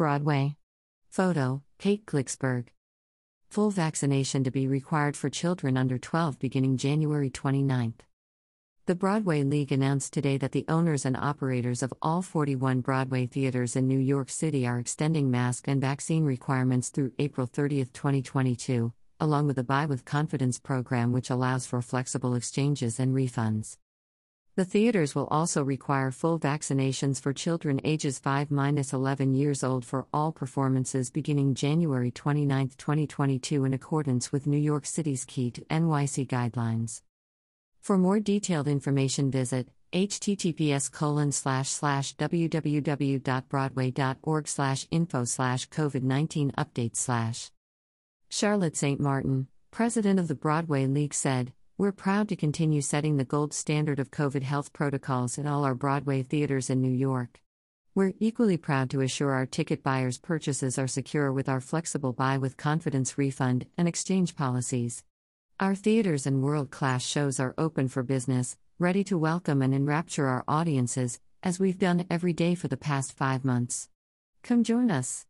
Broadway. 0.00 0.56
Photo 1.10 1.60
Kate 1.78 2.06
Glicksberg. 2.06 2.68
Full 3.50 3.68
vaccination 3.70 4.42
to 4.44 4.50
be 4.50 4.66
required 4.66 5.14
for 5.14 5.28
children 5.28 5.76
under 5.76 5.98
12 5.98 6.38
beginning 6.38 6.78
January 6.78 7.28
29. 7.28 7.92
The 8.86 8.94
Broadway 8.94 9.42
League 9.42 9.72
announced 9.72 10.14
today 10.14 10.38
that 10.38 10.52
the 10.52 10.64
owners 10.68 11.04
and 11.04 11.18
operators 11.18 11.82
of 11.82 11.92
all 12.00 12.22
41 12.22 12.80
Broadway 12.80 13.26
theaters 13.26 13.76
in 13.76 13.86
New 13.86 13.98
York 13.98 14.30
City 14.30 14.66
are 14.66 14.78
extending 14.78 15.30
mask 15.30 15.68
and 15.68 15.82
vaccine 15.82 16.24
requirements 16.24 16.88
through 16.88 17.12
April 17.18 17.46
30, 17.46 17.84
2022, 17.92 18.94
along 19.20 19.48
with 19.48 19.56
the 19.56 19.64
Buy 19.64 19.84
with 19.84 20.06
Confidence 20.06 20.58
program, 20.58 21.12
which 21.12 21.28
allows 21.28 21.66
for 21.66 21.82
flexible 21.82 22.34
exchanges 22.34 22.98
and 22.98 23.14
refunds. 23.14 23.76
The 24.56 24.64
theaters 24.64 25.14
will 25.14 25.28
also 25.28 25.62
require 25.62 26.10
full 26.10 26.40
vaccinations 26.40 27.20
for 27.20 27.32
children 27.32 27.80
ages 27.84 28.18
5 28.18 28.48
11 28.50 29.34
years 29.34 29.62
old 29.62 29.84
for 29.84 30.08
all 30.12 30.32
performances 30.32 31.08
beginning 31.08 31.54
January 31.54 32.10
29, 32.10 32.70
2022, 32.76 33.64
in 33.64 33.72
accordance 33.72 34.32
with 34.32 34.48
New 34.48 34.58
York 34.58 34.86
City's 34.86 35.24
Key 35.24 35.52
to 35.52 35.60
NYC 35.62 36.26
guidelines. 36.26 37.02
For 37.80 37.96
more 37.96 38.18
detailed 38.18 38.66
information, 38.66 39.30
visit 39.30 39.68
https 39.92 40.90
colon 40.90 41.30
slash 41.32 41.68
slash 41.68 42.16
www.broadway.org 42.16 44.48
slash 44.48 44.88
info 44.90 45.24
slash 45.24 45.68
COVID 45.68 46.02
19 46.02 46.50
update 46.58 46.96
slash. 46.96 47.52
Charlotte 48.28 48.76
St. 48.76 48.98
Martin, 49.00 49.46
president 49.70 50.18
of 50.20 50.28
the 50.28 50.34
Broadway 50.34 50.86
League, 50.86 51.14
said, 51.14 51.54
We're 51.80 51.92
proud 51.92 52.28
to 52.28 52.36
continue 52.36 52.82
setting 52.82 53.16
the 53.16 53.24
gold 53.24 53.54
standard 53.54 53.98
of 53.98 54.10
COVID 54.10 54.42
health 54.42 54.74
protocols 54.74 55.38
in 55.38 55.46
all 55.46 55.64
our 55.64 55.74
Broadway 55.74 56.22
theaters 56.22 56.68
in 56.68 56.82
New 56.82 56.92
York. 56.92 57.40
We're 57.94 58.12
equally 58.20 58.58
proud 58.58 58.90
to 58.90 59.00
assure 59.00 59.32
our 59.32 59.46
ticket 59.46 59.82
buyers' 59.82 60.18
purchases 60.18 60.78
are 60.78 60.86
secure 60.86 61.32
with 61.32 61.48
our 61.48 61.62
flexible 61.62 62.12
buy 62.12 62.36
with 62.36 62.58
confidence 62.58 63.16
refund 63.16 63.64
and 63.78 63.88
exchange 63.88 64.36
policies. 64.36 65.04
Our 65.58 65.74
theaters 65.74 66.26
and 66.26 66.42
world 66.42 66.70
class 66.70 67.02
shows 67.02 67.40
are 67.40 67.54
open 67.56 67.88
for 67.88 68.02
business, 68.02 68.58
ready 68.78 69.02
to 69.04 69.16
welcome 69.16 69.62
and 69.62 69.72
enrapture 69.72 70.26
our 70.26 70.44
audiences, 70.46 71.18
as 71.42 71.58
we've 71.58 71.78
done 71.78 72.04
every 72.10 72.34
day 72.34 72.54
for 72.54 72.68
the 72.68 72.76
past 72.76 73.14
five 73.14 73.42
months. 73.42 73.88
Come 74.42 74.64
join 74.64 74.90
us. 74.90 75.24